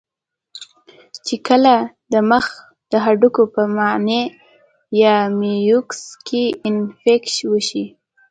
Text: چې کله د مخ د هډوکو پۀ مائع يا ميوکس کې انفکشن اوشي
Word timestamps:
چې 1.25 1.35
کله 1.47 1.75
د 2.13 2.15
مخ 2.29 2.45
د 2.91 2.93
هډوکو 3.05 3.43
پۀ 3.53 3.63
مائع 3.75 4.23
يا 5.01 5.15
ميوکس 5.39 6.01
کې 6.27 6.43
انفکشن 6.67 7.45
اوشي 7.49 7.85